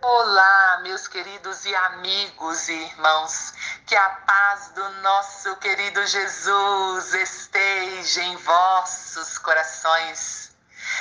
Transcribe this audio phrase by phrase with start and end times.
[0.00, 3.52] Olá, meus queridos e amigos e irmãos,
[3.84, 10.52] que a paz do nosso querido Jesus esteja em vossos corações.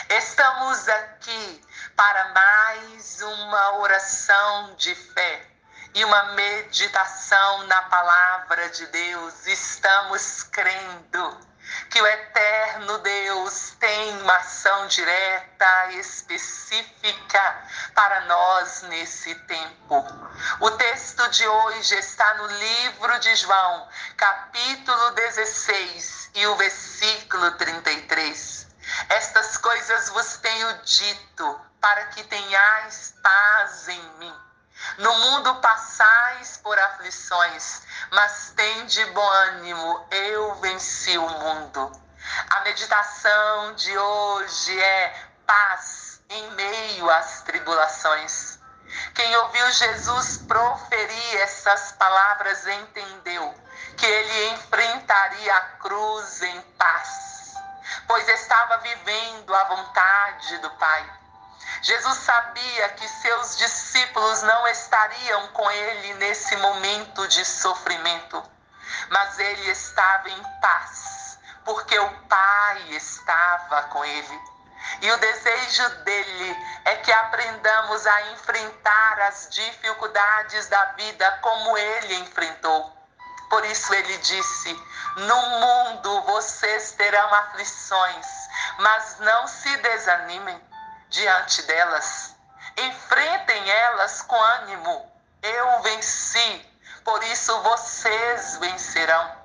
[0.10, 1.64] Estamos aqui
[1.96, 5.46] para mais uma oração de fé
[5.94, 9.46] e uma meditação na palavra de Deus.
[9.46, 11.38] Estamos crendo
[11.90, 20.06] que o eterno Deus tem uma ação direta, específica para nós nesse tempo.
[20.60, 28.68] O texto de hoje está no livro de João, capítulo 16 e o versículo 33.
[29.10, 34.47] Estas coisas vos tenho dito para que tenhais paz em mim.
[34.98, 37.82] No mundo passais por aflições,
[38.12, 41.92] mas tende bom ânimo, eu venci o mundo.
[42.50, 48.60] A meditação de hoje é paz em meio às tribulações.
[49.14, 53.54] Quem ouviu Jesus proferir essas palavras entendeu
[53.98, 57.56] que ele enfrentaria a cruz em paz,
[58.08, 61.27] pois estava vivendo a vontade do Pai.
[61.82, 68.44] Jesus sabia que seus discípulos não estariam com ele nesse momento de sofrimento,
[69.10, 74.42] mas ele estava em paz, porque o Pai estava com ele.
[75.02, 82.16] E o desejo dele é que aprendamos a enfrentar as dificuldades da vida como ele
[82.16, 82.96] enfrentou.
[83.50, 84.74] Por isso ele disse:
[85.18, 88.28] No mundo vocês terão aflições,
[88.80, 90.62] mas não se desanimem
[91.10, 92.36] diante delas.
[92.78, 95.12] Enfrentem elas com ânimo.
[95.42, 96.66] Eu venci,
[97.04, 99.38] por isso vocês vencerão.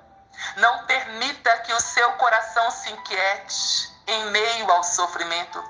[0.57, 5.63] Não permita que o seu coração se inquiete em meio ao sofrimento.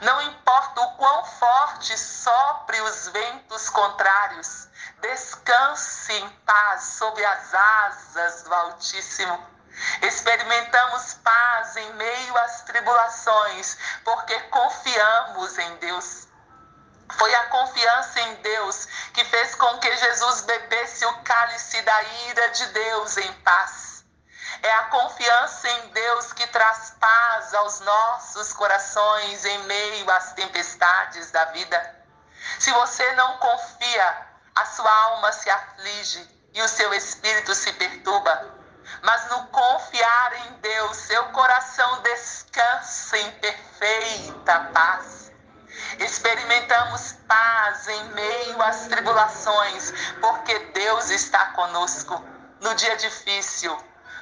[0.00, 4.68] Não importa o quão forte sopre os ventos contrários,
[5.00, 9.53] descanse em paz sob as asas do Altíssimo.
[10.02, 16.28] Experimentamos paz em meio às tribulações, porque confiamos em Deus.
[17.16, 22.50] Foi a confiança em Deus que fez com que Jesus bebesse o cálice da ira
[22.50, 24.04] de Deus em paz.
[24.62, 31.30] É a confiança em Deus que traz paz aos nossos corações em meio às tempestades
[31.30, 32.04] da vida.
[32.58, 38.63] Se você não confia, a sua alma se aflige e o seu espírito se perturba
[39.02, 45.32] mas no confiar em Deus, seu coração descansa em perfeita paz.
[45.98, 52.22] Experimentamos paz em meio às tribulações, porque Deus está conosco.
[52.60, 53.76] No dia difícil,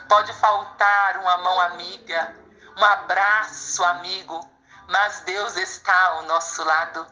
[0.08, 2.34] pode faltar uma mão amiga,
[2.76, 4.50] um abraço amigo,
[4.88, 7.06] mas Deus está ao nosso lado.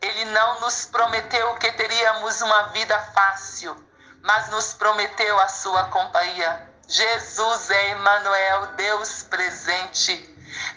[0.00, 3.76] Ele não nos prometeu que teríamos uma vida fácil,
[4.22, 6.67] mas nos prometeu a sua companhia.
[6.90, 10.16] Jesus é Emmanuel, Deus presente.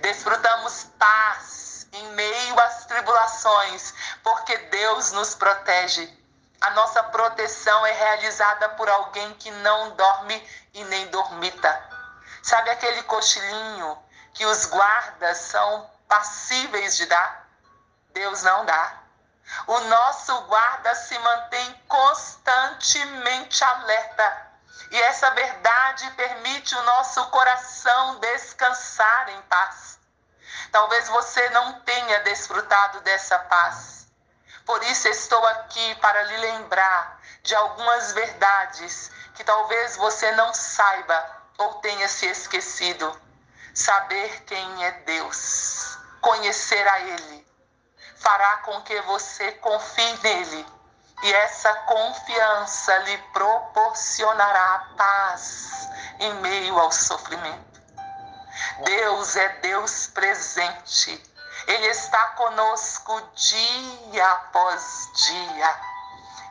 [0.01, 6.13] Desfrutamos paz em meio às tribulações, porque Deus nos protege.
[6.59, 11.81] A nossa proteção é realizada por alguém que não dorme e nem dormita.
[12.43, 13.97] Sabe aquele cochilinho
[14.33, 17.47] que os guardas são passíveis de dar?
[18.09, 18.97] Deus não dá.
[19.65, 24.50] O nosso guarda se mantém constantemente alerta
[24.91, 29.99] e essa verdade permite o nosso coração descansar em paz.
[30.71, 34.07] Talvez você não tenha desfrutado dessa paz.
[34.65, 41.41] Por isso estou aqui para lhe lembrar de algumas verdades que talvez você não saiba
[41.57, 43.19] ou tenha se esquecido.
[43.73, 47.47] Saber quem é Deus, conhecer a Ele,
[48.17, 50.80] fará com que você confie nele
[51.23, 55.89] e essa confiança lhe proporcionará paz
[56.19, 57.81] em meio ao sofrimento.
[58.83, 61.23] Deus é Deus presente.
[61.67, 65.79] Ele está conosco dia após dia.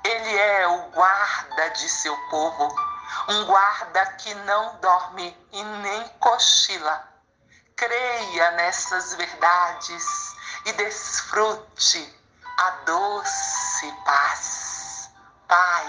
[0.04, 2.74] Ele é o guarda de seu povo,
[3.28, 7.08] um guarda que não dorme e nem cochila.
[7.76, 10.04] Creia nessas verdades
[10.66, 12.20] e desfrute
[12.56, 14.69] a doce paz.
[15.50, 15.86] Pai,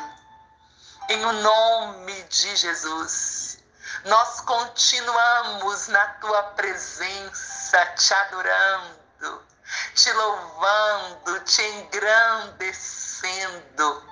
[1.09, 3.59] em o nome de Jesus,
[4.05, 9.45] nós continuamos na tua presença, te adorando,
[9.93, 14.03] te louvando, te engrandecendo.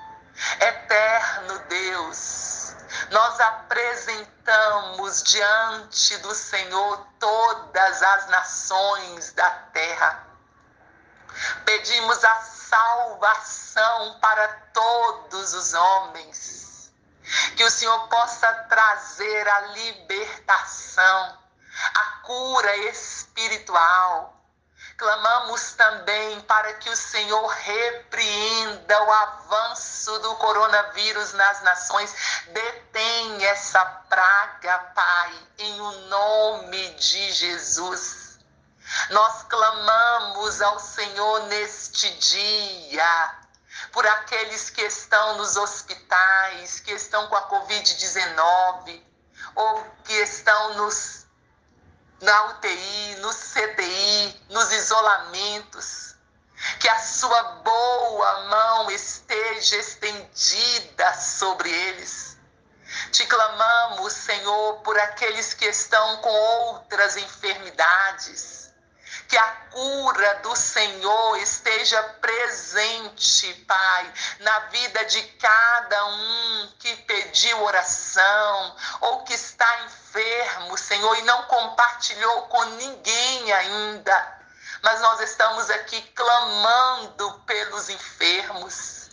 [0.60, 2.75] Eterno Deus,
[3.10, 10.29] nós apresentamos diante do Senhor todas as nações da terra
[11.66, 16.92] Pedimos a salvação para todos os homens.
[17.56, 21.38] Que o Senhor possa trazer a libertação,
[21.94, 24.36] a cura espiritual.
[24.98, 32.14] Clamamos também para que o Senhor repreenda o avanço do coronavírus nas nações.
[32.48, 38.29] Detém essa praga, Pai, em o nome de Jesus.
[39.12, 43.36] Nós clamamos ao Senhor neste dia
[43.92, 49.04] por aqueles que estão nos hospitais, que estão com a Covid-19,
[49.56, 51.28] ou que estão nos,
[52.22, 56.16] na UTI, no CTI, nos isolamentos.
[56.80, 62.38] Que a sua boa mão esteja estendida sobre eles.
[63.12, 68.69] Te clamamos, Senhor, por aqueles que estão com outras enfermidades
[69.30, 77.64] que a cura do Senhor esteja presente, Pai, na vida de cada um que pediu
[77.64, 84.40] oração ou que está enfermo, Senhor, e não compartilhou com ninguém ainda.
[84.81, 89.12] Mas nós estamos aqui clamando pelos enfermos.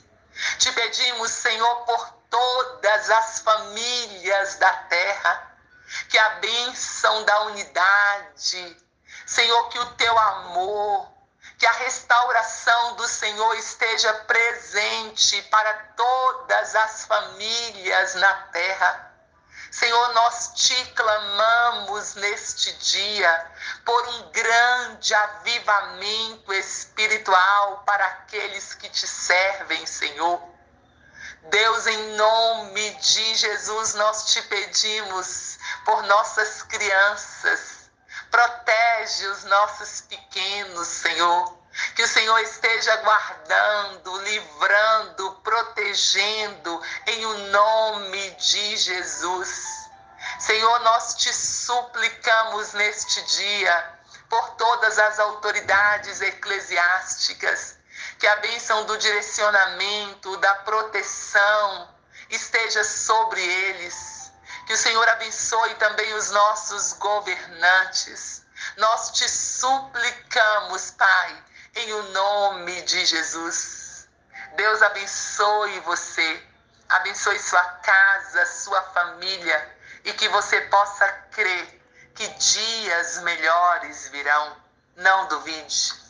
[0.59, 5.53] Te pedimos, Senhor, por todas as famílias da terra,
[6.09, 8.86] que a bênção da unidade,
[9.27, 11.13] Senhor, que o teu amor,
[11.59, 19.13] que a restauração do Senhor esteja presente para todas as famílias na terra.
[19.71, 23.51] Senhor, nós te clamamos neste dia
[23.85, 30.41] por um grande avivamento espiritual para aqueles que te servem, Senhor.
[31.51, 37.76] Deus, em nome de Jesus, nós te pedimos por nossas crianças,
[38.31, 41.57] Protege os nossos pequenos, Senhor.
[41.95, 49.89] Que o Senhor esteja guardando, livrando, protegendo, em o nome de Jesus.
[50.39, 53.95] Senhor, nós te suplicamos neste dia
[54.29, 57.77] por todas as autoridades eclesiásticas,
[58.19, 61.89] que a bênção do direcionamento, da proteção
[62.31, 64.16] esteja sobre eles
[64.67, 68.45] que o Senhor abençoe também os nossos governantes.
[68.77, 71.45] Nós te suplicamos, Pai,
[71.77, 74.09] em o nome de Jesus.
[74.57, 76.47] Deus abençoe você,
[76.89, 81.81] abençoe sua casa, sua família e que você possa crer
[82.15, 84.57] que dias melhores virão.
[84.97, 86.06] Não duvide.